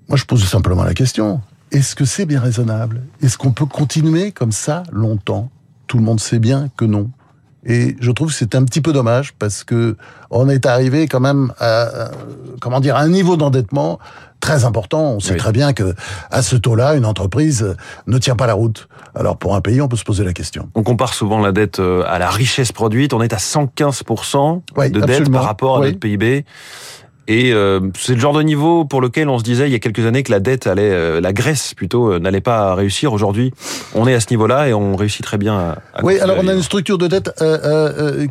moi 0.08 0.18
je 0.18 0.26
pose 0.26 0.44
simplement 0.44 0.84
la 0.84 0.92
question, 0.92 1.40
est-ce 1.70 1.94
que 1.94 2.04
c'est 2.04 2.26
bien 2.26 2.40
raisonnable? 2.40 3.02
Est-ce 3.22 3.38
qu'on 3.38 3.52
peut 3.52 3.66
continuer 3.66 4.32
comme 4.32 4.52
ça 4.52 4.82
longtemps? 4.92 5.50
Tout 5.86 5.98
le 5.98 6.04
monde 6.04 6.20
sait 6.20 6.38
bien 6.38 6.68
que 6.76 6.84
non. 6.84 7.10
Et 7.64 7.96
je 8.00 8.10
trouve 8.10 8.28
que 8.28 8.34
c'est 8.34 8.54
un 8.54 8.64
petit 8.64 8.80
peu 8.80 8.92
dommage 8.92 9.34
parce 9.38 9.64
que 9.64 9.96
on 10.30 10.48
est 10.48 10.64
arrivé 10.64 11.08
quand 11.08 11.20
même 11.20 11.52
à, 11.58 12.10
comment 12.60 12.80
dire, 12.80 12.96
à 12.96 13.00
un 13.00 13.08
niveau 13.08 13.36
d'endettement 13.36 13.98
très 14.40 14.64
important. 14.64 15.14
On 15.14 15.20
sait 15.20 15.36
très 15.36 15.50
bien 15.50 15.72
que 15.72 15.94
à 16.30 16.42
ce 16.42 16.54
taux-là, 16.54 16.94
une 16.94 17.04
entreprise 17.04 17.76
ne 18.06 18.18
tient 18.18 18.36
pas 18.36 18.46
la 18.46 18.54
route. 18.54 18.88
Alors 19.14 19.36
pour 19.36 19.56
un 19.56 19.60
pays, 19.60 19.80
on 19.80 19.88
peut 19.88 19.96
se 19.96 20.04
poser 20.04 20.24
la 20.24 20.32
question. 20.32 20.70
On 20.74 20.84
compare 20.84 21.12
souvent 21.12 21.40
la 21.40 21.50
dette 21.50 21.80
euh, 21.80 22.04
à 22.06 22.18
la 22.18 22.30
richesse 22.30 22.70
produite. 22.70 23.12
On 23.12 23.22
est 23.22 23.32
à 23.32 23.38
115% 23.38 24.90
de 24.90 25.00
dette 25.00 25.30
par 25.30 25.44
rapport 25.44 25.78
à 25.78 25.80
notre 25.80 25.98
PIB. 25.98 26.44
Et 27.30 27.52
euh, 27.52 27.80
c'est 27.98 28.14
le 28.14 28.20
genre 28.20 28.32
de 28.32 28.42
niveau 28.42 28.86
pour 28.86 29.02
lequel 29.02 29.28
on 29.28 29.38
se 29.38 29.44
disait 29.44 29.68
il 29.68 29.72
y 29.72 29.74
a 29.74 29.78
quelques 29.78 30.06
années 30.06 30.22
que 30.22 30.32
la 30.32 30.40
dette 30.40 30.66
allait, 30.66 30.90
euh, 30.90 31.20
la 31.20 31.34
Grèce 31.34 31.74
plutôt, 31.74 32.10
euh, 32.10 32.18
n'allait 32.18 32.40
pas 32.40 32.74
réussir. 32.74 33.12
Aujourd'hui, 33.12 33.52
on 33.94 34.08
est 34.08 34.14
à 34.14 34.20
ce 34.20 34.28
niveau-là 34.30 34.68
et 34.68 34.72
on 34.72 34.96
réussit 34.96 35.22
très 35.22 35.36
bien 35.36 35.54
à. 35.58 35.78
à 35.92 36.04
oui, 36.04 36.18
alors 36.20 36.36
on 36.40 36.48
a 36.48 36.54
une 36.54 36.62
structure 36.62 36.96
de 36.96 37.06
dette 37.06 37.30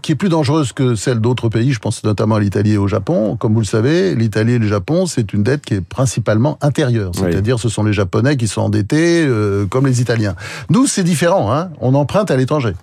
qui 0.01 0.11
est 0.11 0.15
plus 0.15 0.29
dangereuse 0.29 0.73
que 0.73 0.95
celle 0.95 1.19
d'autres 1.19 1.47
pays. 1.47 1.73
Je 1.73 1.79
pense 1.79 2.03
notamment 2.03 2.35
à 2.35 2.39
l'Italie 2.39 2.73
et 2.73 2.77
au 2.77 2.87
Japon. 2.87 3.35
Comme 3.35 3.53
vous 3.53 3.59
le 3.59 3.67
savez, 3.67 4.15
l'Italie 4.15 4.53
et 4.53 4.59
le 4.59 4.67
Japon, 4.67 5.05
c'est 5.05 5.31
une 5.31 5.43
dette 5.43 5.63
qui 5.63 5.75
est 5.75 5.81
principalement 5.81 6.57
intérieure. 6.61 7.11
C'est-à-dire, 7.13 7.59
ce 7.59 7.69
sont 7.69 7.83
les 7.83 7.93
Japonais 7.93 8.35
qui 8.35 8.47
sont 8.47 8.61
endettés 8.61 9.27
comme 9.69 9.85
les 9.85 10.01
Italiens. 10.01 10.35
Nous, 10.71 10.87
c'est 10.87 11.03
différent. 11.03 11.53
Hein 11.53 11.69
on 11.81 11.93
emprunte 11.93 12.31
à 12.31 12.35
l'étranger. 12.35 12.73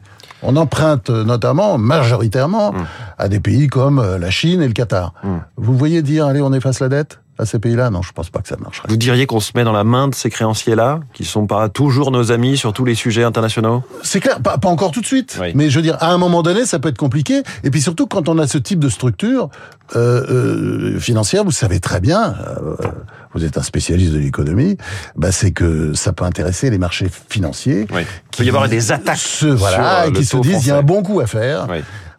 On 0.45 0.57
emprunte 0.57 1.11
notamment, 1.11 1.79
majoritairement, 1.79 2.73
mm. 2.73 2.87
à 3.19 3.29
des 3.29 3.41
pays 3.41 3.67
comme 3.69 3.99
euh, 3.99 4.19
la 4.19 4.31
Chine 4.31 4.63
et 4.63 4.67
le 4.67 4.73
Qatar. 4.73 5.15
Mm. 5.23 5.37
Vous 5.57 5.77
voyez 5.77 6.03
dire, 6.03 6.27
allez, 6.27 6.41
on 6.41 6.53
efface 6.53 6.81
la 6.81 6.89
dette? 6.89 7.21
À 7.39 7.47
ces 7.47 7.59
pays-là 7.59 7.91
Non, 7.91 8.03
je 8.03 8.13
pense 8.13 8.31
pas 8.31 8.41
que 8.41 8.49
ça 8.49 8.57
marcherait. 8.57 8.89
Vous 8.89 8.97
diriez 8.97 9.27
qu'on 9.27 9.41
se 9.41 9.53
met 9.55 9.65
dans 9.65 9.73
la 9.73 9.85
main 9.85 10.09
de 10.09 10.15
ces 10.15 10.31
créanciers-là, 10.31 11.01
qui 11.13 11.25
sont 11.25 11.47
pas 11.47 11.69
toujours 11.69 12.11
nos 12.11 12.33
amis 12.33 12.57
sur 12.57 12.73
tous 12.73 12.85
les 12.85 12.95
sujets 12.95 13.25
internationaux? 13.25 13.83
C'est 14.03 14.21
clair, 14.21 14.41
pas, 14.41 14.59
encore 14.65 14.93
tout 14.93 15.01
de 15.01 15.07
suite. 15.07 15.41
Mais 15.55 15.71
je 15.71 15.77
veux 15.77 15.83
dire, 15.83 15.97
à 16.01 16.13
un 16.13 16.19
moment 16.19 16.43
donné, 16.43 16.65
ça 16.65 16.79
peut 16.79 16.89
être 16.89 16.99
compliqué. 16.99 17.43
Et 17.65 17.71
puis 17.71 17.81
surtout, 17.81 18.07
quand 18.07 18.29
on 18.29 18.39
a 18.39 18.47
ce 18.47 18.59
type 18.59 18.79
de 18.79 18.89
structure 18.89 19.49
euh, 19.97 20.95
euh, 20.95 21.01
financière, 21.01 21.45
vous 21.45 21.51
savez 21.51 21.81
très 21.81 22.01
bien, 22.01 22.35
euh, 22.47 22.77
vous 23.35 23.45
êtes 23.45 23.59
un 23.59 23.63
spécialiste 23.63 24.13
de 24.13 24.19
l'économie, 24.19 24.77
bah, 25.17 25.33
c'est 25.33 25.51
que 25.51 25.93
ça 25.95 26.13
peut 26.13 26.25
intéresser 26.25 26.71
les 26.71 26.79
marchés 26.79 27.11
financiers. 27.29 27.87
Oui. 27.93 28.03
Il 28.35 28.37
peut 28.37 28.45
y 28.45 28.49
avoir 28.49 28.69
des 28.69 28.93
attaques. 28.93 29.43
voilà, 29.43 30.07
qui 30.15 30.25
se 30.25 30.37
disent, 30.39 30.67
il 30.67 30.69
y 30.69 30.71
a 30.71 30.79
un 30.79 30.83
bon 30.83 31.03
coup 31.03 31.21
à 31.21 31.27
faire. 31.27 31.67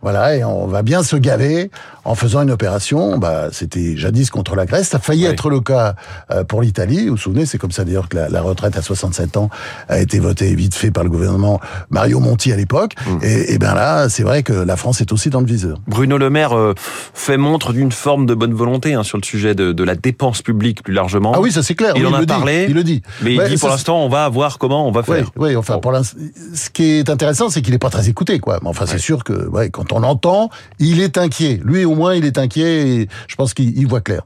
Voilà, 0.01 0.35
et 0.35 0.43
on 0.43 0.67
va 0.67 0.81
bien 0.81 1.03
se 1.03 1.15
gaver 1.15 1.71
en 2.03 2.15
faisant 2.15 2.41
une 2.41 2.51
opération. 2.51 3.17
Bah, 3.17 3.49
c'était 3.51 3.97
jadis 3.97 4.29
contre 4.29 4.55
la 4.55 4.65
Grèce. 4.65 4.89
Ça 4.89 4.97
a 4.97 4.99
failli 4.99 5.25
être 5.25 5.49
le 5.49 5.59
cas 5.59 5.95
euh, 6.31 6.43
pour 6.43 6.61
l'Italie. 6.61 7.05
Vous 7.05 7.11
vous 7.11 7.17
souvenez, 7.17 7.45
c'est 7.45 7.57
comme 7.57 7.71
ça 7.71 7.83
d'ailleurs 7.83 8.09
que 8.09 8.17
la, 8.17 8.41
retraite 8.41 8.77
à 8.77 8.81
67 8.81 9.37
ans 9.37 9.49
a 9.89 9.99
été 9.99 10.19
votée 10.19 10.53
vite 10.53 10.75
fait 10.75 10.91
par 10.91 11.03
le 11.03 11.09
gouvernement 11.09 11.59
Mario 11.89 12.19
Monti 12.19 12.51
à 12.51 12.55
l'époque. 12.55 12.93
Mmh. 13.07 13.17
Et, 13.23 13.53
et 13.53 13.57
bien 13.57 13.73
là, 13.73 14.09
c'est 14.09 14.23
vrai 14.23 14.43
que 14.43 14.53
la 14.53 14.75
France 14.75 15.01
est 15.01 15.11
aussi 15.11 15.29
dans 15.29 15.39
le 15.39 15.47
viseur. 15.47 15.79
Bruno 15.87 16.17
Le 16.17 16.29
Maire 16.29 16.55
euh, 16.55 16.73
fait 17.13 17.37
montre 17.37 17.73
d'une 17.73 17.91
forme 17.91 18.25
de 18.25 18.35
bonne 18.35 18.53
volonté 18.53 18.93
hein, 18.93 19.03
sur 19.03 19.17
le 19.17 19.23
sujet 19.23 19.55
de, 19.55 19.71
de, 19.71 19.83
la 19.83 19.95
dépense 19.95 20.41
publique 20.41 20.83
plus 20.83 20.93
largement. 20.93 21.33
Ah 21.35 21.41
oui, 21.41 21.51
ça 21.51 21.63
c'est 21.63 21.75
clair. 21.75 21.93
Il 21.95 22.05
en 22.05 22.13
a 22.13 22.25
parlé. 22.25 22.65
il 22.69 22.75
le 22.75 22.83
dit. 22.83 23.01
Mais 23.21 23.35
il 23.35 23.43
dit 23.43 23.57
pour 23.57 23.69
l'instant, 23.69 24.03
on 24.03 24.09
va 24.09 24.29
voir 24.29 24.57
comment 24.57 24.87
on 24.87 24.91
va 24.91 25.03
faire. 25.03 25.31
Oui, 25.35 25.49
oui 25.49 25.55
enfin, 25.55 25.79
pour 25.79 25.91
l'instant, 25.91 26.17
ce 26.53 26.69
qui 26.69 26.99
est 26.99 27.09
intéressant, 27.09 27.49
c'est 27.49 27.61
qu'il 27.61 27.73
n'est 27.73 27.79
pas 27.79 27.89
très 27.89 28.09
écouté, 28.09 28.39
quoi. 28.39 28.59
Mais 28.61 28.69
enfin, 28.69 28.85
c'est 28.85 28.99
sûr 28.99 29.23
que, 29.23 29.47
ouais, 29.47 29.69
quand 29.69 29.91
on 29.91 29.94
l'entend, 29.99 30.49
il 30.79 31.01
est 31.01 31.17
inquiet. 31.17 31.59
Lui, 31.63 31.85
au 31.85 31.95
moins, 31.95 32.15
il 32.15 32.25
est 32.25 32.37
inquiet 32.37 32.87
et 32.87 33.09
je 33.27 33.35
pense 33.35 33.53
qu'il 33.53 33.87
voit 33.87 34.01
clair. 34.01 34.21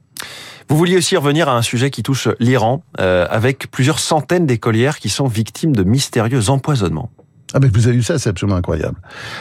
Vous 0.70 0.78
vouliez 0.78 0.98
aussi 0.98 1.18
revenir 1.18 1.50
à 1.50 1.58
un 1.58 1.64
sujet 1.64 1.90
qui 1.90 2.04
touche 2.04 2.28
l'Iran, 2.40 2.84
euh, 3.00 3.26
avec 3.32 3.72
plusieurs 3.72 3.98
centaines 3.98 4.46
d'écolières 4.46 5.00
qui 5.00 5.10
sont 5.10 5.28
victimes 5.28 5.76
de 5.76 5.84
mystérieux 5.84 6.50
empoisonnements. 6.50 7.10
Ah 7.54 7.60
ben 7.60 7.72
vous 7.74 7.88
avez 7.88 7.98
eu 7.98 8.04
ça, 8.04 8.20
c'est 8.20 8.30
absolument 8.30 8.58
incroyable. 8.58 8.96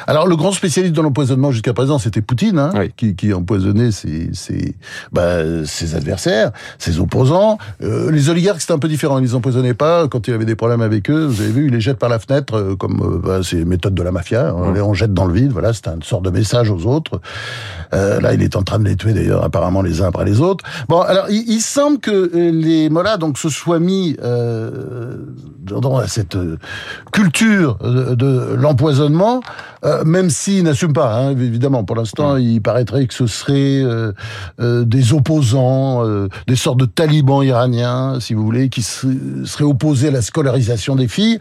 Alors 0.06 0.26
le 0.26 0.34
grand 0.34 0.52
spécialiste 0.52 0.94
de 0.94 1.02
l'empoisonnement 1.02 1.50
jusqu'à 1.50 1.74
présent, 1.74 1.98
c'était 1.98 2.22
Poutine, 2.22 2.58
hein, 2.58 2.72
qui, 2.96 3.14
qui 3.14 3.34
empoisonnait 3.34 3.92
ses, 3.92 4.30
ses, 4.32 4.76
bah, 5.12 5.66
ses 5.66 5.94
adversaires, 5.94 6.52
ses 6.78 7.00
opposants. 7.00 7.58
Euh, 7.82 8.10
les 8.10 8.30
oligarques, 8.30 8.62
c'était 8.62 8.72
un 8.72 8.78
peu 8.78 8.88
différent. 8.88 9.18
Ils 9.18 9.24
les 9.24 9.34
empoisonnaient 9.34 9.74
pas. 9.74 10.08
Quand 10.08 10.26
il 10.26 10.32
avait 10.32 10.46
des 10.46 10.54
problèmes 10.54 10.80
avec 10.80 11.10
eux, 11.10 11.26
vous 11.26 11.42
avez 11.42 11.50
vu, 11.50 11.66
ils 11.66 11.72
les 11.72 11.82
jettent 11.82 11.98
par 11.98 12.08
la 12.08 12.18
fenêtre, 12.18 12.56
euh, 12.56 12.76
comme 12.76 13.00
euh, 13.02 13.18
bah, 13.18 13.40
c'est 13.42 13.64
méthode 13.66 13.94
de 13.94 14.02
la 14.02 14.10
mafia. 14.10 14.54
On, 14.54 14.72
les, 14.72 14.80
on 14.80 14.94
jette 14.94 15.12
dans 15.12 15.26
le 15.26 15.34
vide. 15.34 15.52
Voilà, 15.52 15.74
c'est 15.74 15.86
une 15.88 16.02
sorte 16.02 16.24
de 16.24 16.30
message 16.30 16.70
aux 16.70 16.86
autres. 16.86 17.20
Euh, 17.92 18.20
là, 18.20 18.32
il 18.32 18.42
est 18.42 18.56
en 18.56 18.62
train 18.62 18.78
de 18.78 18.84
les 18.84 18.96
tuer 18.96 19.12
d'ailleurs, 19.12 19.44
apparemment 19.44 19.82
les 19.82 20.00
uns 20.00 20.06
après 20.06 20.24
les 20.24 20.40
autres. 20.40 20.64
Bon, 20.88 21.02
alors 21.02 21.26
il, 21.28 21.44
il 21.46 21.60
semble 21.60 21.98
que 21.98 22.30
les 22.34 22.88
mollahs 22.88 23.18
donc 23.18 23.36
se 23.36 23.50
soient 23.50 23.80
mis 23.80 24.16
dans 25.66 26.06
cette 26.06 26.38
culture 27.12 27.78
de, 28.14 28.55
l'empoisonnement, 28.55 29.40
euh, 29.85 30.05
même 30.05 30.31
s'ils 30.31 30.64
n'assument 30.64 30.93
pas, 30.93 31.14
hein, 31.14 31.31
évidemment. 31.31 31.85
Pour 31.85 31.97
l'instant, 31.97 32.37
il 32.37 32.61
paraîtrait 32.61 33.07
que 33.07 33.14
ce 33.14 33.26
serait 33.26 33.83
euh, 33.83 34.12
euh, 34.61 34.85
des 34.85 35.12
opposants, 35.12 36.05
des 36.47 36.57
sortes 36.57 36.78
de 36.78 36.85
talibans 36.85 37.43
iraniens, 37.43 38.19
si 38.21 38.35
vous 38.35 38.45
voulez, 38.45 38.69
qui 38.69 38.83
seraient 38.83 39.64
opposés 39.64 40.09
à 40.09 40.11
la 40.11 40.23
scolarisation 40.23 40.97
des 40.97 41.09
filles. 41.09 41.38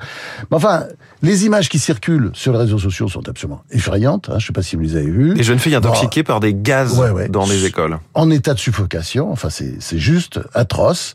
Mais 0.52 0.58
enfin, 0.58 0.84
les 1.22 1.46
images 1.46 1.70
qui 1.70 1.80
circulent 1.80 2.30
sur 2.34 2.54
les 2.54 2.60
réseaux 2.60 2.78
sociaux 2.78 3.08
sont 3.08 3.28
absolument 3.28 3.64
effrayantes. 3.72 4.30
Hein, 4.30 4.34
je 4.38 4.44
ne 4.44 4.48
sais 4.48 4.54
pas 4.54 4.62
si 4.62 4.76
vous 4.76 4.84
les 4.84 4.96
avez 4.96 5.10
vues. 5.10 5.34
Les 5.34 5.44
jeunes 5.44 5.60
filles 5.60 5.76
intoxiquées 5.76 6.24
par 6.24 6.40
des 6.40 6.54
gaz 6.54 7.00
dans 7.30 7.46
les 7.46 7.66
écoles. 7.66 7.98
En 8.14 8.30
état 8.30 8.54
de 8.54 8.60
suffocation. 8.60 9.32
Enfin, 9.32 9.50
c'est 9.50 9.98
juste 9.98 10.40
atroce. 10.54 11.14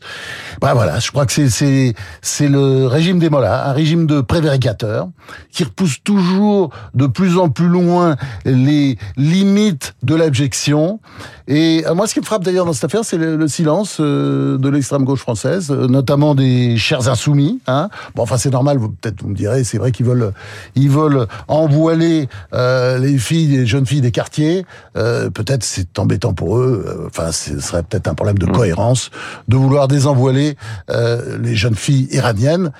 Bah 0.61 0.73
voilà, 0.73 0.99
je 0.99 1.11
crois 1.11 1.25
que 1.25 1.31
c'est 1.31 1.93
c'est 2.21 2.47
le 2.47 2.87
régime 2.87 3.19
des 3.19 3.29
mollahs, 3.29 3.69
un 3.69 3.73
régime 3.73 4.05
de 4.05 4.21
prévaricateurs 4.21 5.07
qui 5.51 5.63
repousse 5.63 6.03
toujours 6.03 6.69
de 6.93 7.07
plus 7.07 7.37
en 7.37 7.49
plus 7.49 7.67
loin 7.67 8.15
les 8.45 8.97
limites 9.17 9.95
de 10.03 10.15
l'abjection. 10.15 10.99
Et 11.47 11.83
euh, 11.85 11.93
moi, 11.93 12.07
ce 12.07 12.13
qui 12.13 12.19
me 12.19 12.25
frappe 12.25 12.43
d'ailleurs 12.43 12.65
dans 12.65 12.73
cette 12.73 12.85
affaire, 12.85 13.03
c'est 13.03 13.17
le, 13.17 13.47
silence 13.47 13.97
euh, 13.99 14.57
de 14.57 14.69
l'extrême 14.69 15.03
gauche 15.03 15.19
française, 15.19 15.71
euh, 15.71 15.87
notamment 15.87 16.35
des 16.35 16.77
chers 16.77 17.09
insoumis. 17.09 17.59
Hein. 17.67 17.89
Bon, 18.15 18.23
enfin, 18.23 18.37
c'est 18.37 18.51
normal. 18.51 18.79
Peut-être 18.79 19.21
vous 19.21 19.29
me 19.29 19.35
direz, 19.35 19.63
c'est 19.63 19.77
vrai 19.77 19.91
qu'ils 19.91 20.05
veulent, 20.05 20.31
ils 20.75 20.89
veulent 20.89 21.27
envoiler 21.47 22.29
les 22.53 23.17
filles, 23.17 23.47
les 23.47 23.65
jeunes 23.65 23.85
filles 23.85 24.01
des 24.01 24.11
quartiers. 24.11 24.65
peut-être 24.93 25.63
c'est 25.63 25.99
embêtant 25.99 26.33
pour 26.33 26.57
eux. 26.57 27.07
Enfin, 27.07 27.31
ce 27.31 27.59
serait 27.59 27.83
peut-être 27.83 28.07
un 28.07 28.13
problème 28.13 28.37
de 28.37 28.45
mmh. 28.45 28.51
cohérence 28.51 29.09
de 29.47 29.57
vouloir 29.57 29.87
désenvoiler 29.87 30.55
les 30.89 31.55
jeunes 31.55 31.75
filles 31.75 32.07
iraniennes 32.11 32.71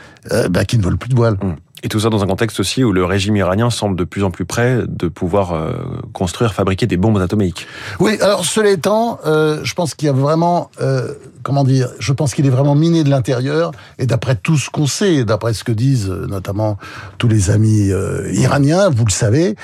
bah, 0.50 0.66
qui 0.66 0.78
ne 0.78 0.84
veulent 0.84 0.98
plus 0.98 1.10
de 1.10 1.16
voile. 1.16 1.36
Mmh. 1.42 1.56
Et 1.84 1.90
tout 1.90 2.00
ça 2.00 2.10
dans 2.10 2.24
un 2.24 2.28
contexte 2.28 2.62
aussi 2.62 2.82
où 2.82 2.94
le 2.94 3.04
régime 3.04 3.36
iranien 3.36 3.70
semble 3.70 3.98
de 3.98 4.06
plus 4.06 4.24
en 4.24 4.32
plus 4.32 4.46
près 4.46 4.84
de 4.88 5.10
pouvoir 5.10 5.52
euh, 5.52 5.74
construire, 6.14 6.54
fabriquer 6.54 6.88
des 6.88 6.96
bombes 6.96 7.18
atomiques. 7.18 7.68
Oui, 8.00 8.18
alors 8.22 8.46
cela 8.46 8.70
étant, 8.70 9.20
euh, 9.26 9.60
je 9.64 9.74
pense 9.74 9.94
qu'il 9.94 10.06
y 10.06 10.10
a 10.10 10.14
vraiment, 10.14 10.72
euh, 10.82 11.14
comment 11.44 11.66
dire, 11.66 11.90
je 12.00 12.14
pense 12.14 12.34
qu'il 12.34 12.46
est 12.46 12.50
vraiment 12.50 12.76
miné 12.76 13.04
de 13.04 13.10
l'intérieur. 13.10 13.72
Et 14.00 14.06
d'après 14.06 14.36
tout 14.36 14.56
ce 14.56 14.70
qu'on 14.70 14.88
sait, 14.88 15.26
d'après 15.26 15.54
ce 15.54 15.66
que 15.66 15.74
disent 15.74 16.10
notamment 16.10 16.78
tous 17.18 17.28
les 17.28 17.50
amis 17.52 17.92
iraniens, 18.32 18.90
vous 18.90 19.04
le 19.06 19.12
savez, 19.12 19.56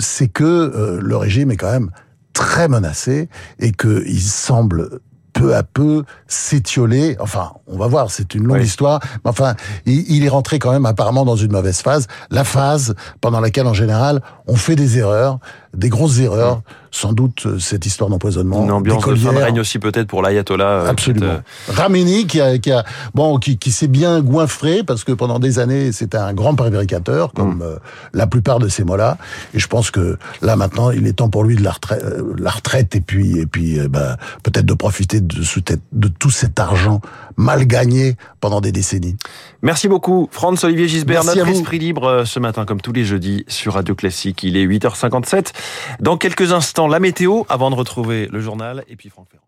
c'est 0.00 0.28
que 0.28 0.98
le 1.00 1.16
régime 1.16 1.50
est 1.50 1.56
quand 1.56 1.72
même 1.72 1.90
très 2.34 2.68
menacé 2.68 3.30
et 3.60 3.72
qu'il 3.72 4.20
semble 4.20 5.00
peu 5.34 5.54
à 5.54 5.62
peu 5.62 6.04
s'étioler. 6.26 7.16
Enfin, 7.20 7.52
on 7.66 7.76
va 7.76 7.86
voir, 7.86 8.10
c'est 8.10 8.34
une 8.34 8.44
longue 8.44 8.62
histoire. 8.62 9.00
Mais 9.24 9.30
enfin, 9.30 9.54
il, 9.84 10.24
est 10.24 10.28
rentré 10.28 10.58
quand 10.58 10.72
même 10.72 10.86
apparemment 10.86 11.26
dans 11.26 11.36
une 11.36 11.52
mauvaise 11.52 11.82
phase. 11.82 12.06
La 12.30 12.44
phase 12.44 12.94
pendant 13.20 13.40
laquelle, 13.40 13.66
en 13.66 13.74
général, 13.74 14.22
on 14.46 14.56
fait 14.56 14.76
des 14.76 14.96
erreurs, 14.96 15.38
des 15.74 15.90
grosses 15.90 16.20
erreurs. 16.20 16.62
Sans 16.94 17.12
doute, 17.12 17.42
euh, 17.46 17.58
cette 17.58 17.86
histoire 17.86 18.08
d'empoisonnement. 18.08 18.62
Une 18.62 18.70
ambiance 18.70 19.04
de 19.04 19.16
fin 19.16 19.32
de 19.32 19.38
règne 19.38 19.58
aussi 19.58 19.80
peut-être 19.80 20.06
pour 20.06 20.22
l'ayatollah. 20.22 20.64
Euh, 20.64 20.90
Absolument. 20.90 21.26
Euh, 21.26 21.38
Ramini, 21.68 22.28
qui 22.28 22.40
a, 22.40 22.56
qui 22.58 22.70
a 22.70 22.84
bon, 23.14 23.38
qui, 23.38 23.58
qui 23.58 23.72
s'est 23.72 23.88
bien 23.88 24.20
goinfré 24.20 24.84
parce 24.84 25.02
que 25.02 25.10
pendant 25.10 25.40
des 25.40 25.58
années, 25.58 25.90
c'était 25.90 26.18
un 26.18 26.32
grand 26.32 26.54
prévaricateur, 26.54 27.32
comme 27.32 27.56
mm. 27.56 27.78
la 28.12 28.28
plupart 28.28 28.60
de 28.60 28.68
ces 28.68 28.84
mots-là. 28.84 29.18
Et 29.54 29.58
je 29.58 29.66
pense 29.66 29.90
que 29.90 30.18
là, 30.40 30.54
maintenant, 30.54 30.92
il 30.92 31.08
est 31.08 31.14
temps 31.14 31.28
pour 31.28 31.42
lui 31.42 31.56
de 31.56 31.64
la 31.64 31.72
retraite, 31.72 32.04
la 32.38 32.50
retraite 32.50 32.94
et 32.94 33.00
puis, 33.00 33.40
et 33.40 33.46
puis, 33.46 33.80
bah, 33.88 34.16
peut-être 34.44 34.66
de 34.66 34.74
profiter 34.74 35.20
de, 35.20 35.42
de 35.90 36.08
tout 36.08 36.30
cet 36.30 36.60
argent 36.60 37.00
mal 37.36 37.66
gagné 37.66 38.16
pendant 38.40 38.60
des 38.60 38.70
décennies. 38.70 39.16
Merci 39.62 39.88
beaucoup, 39.88 40.28
Franz-Olivier 40.30 40.86
Gisbert, 40.86 41.24
notre 41.24 41.48
esprit 41.48 41.78
libre 41.80 42.22
ce 42.24 42.38
matin, 42.38 42.64
comme 42.64 42.80
tous 42.80 42.92
les 42.92 43.04
jeudis, 43.04 43.44
sur 43.48 43.74
Radio 43.74 43.96
Classique. 43.96 44.44
Il 44.44 44.56
est 44.56 44.64
8h57. 44.64 45.52
Dans 46.00 46.16
quelques 46.16 46.52
instants, 46.52 46.83
la 46.88 47.00
météo, 47.00 47.42
avant 47.48 47.70
de 47.70 47.76
retrouver 47.76 48.26
le 48.28 48.40
journal, 48.40 48.84
et 48.88 48.96
puis 48.96 49.08
Franck 49.08 49.28
Ferrand. 49.30 49.43